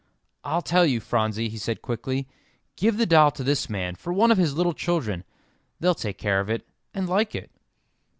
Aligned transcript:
"I'll 0.43 0.63
tell 0.63 0.83
you, 0.83 0.99
Phronsie," 0.99 1.47
he 1.47 1.59
said 1.59 1.83
quickly. 1.83 2.27
"Give 2.75 2.97
the 2.97 3.05
doll 3.05 3.29
to 3.33 3.43
this 3.43 3.69
man 3.69 3.93
for 3.93 4.11
one 4.11 4.31
of 4.31 4.39
his 4.39 4.55
little 4.55 4.73
children; 4.73 5.23
they'll 5.79 5.93
take 5.93 6.17
care 6.17 6.39
of 6.39 6.49
it, 6.49 6.67
and 6.91 7.07
like 7.07 7.35
it." 7.35 7.51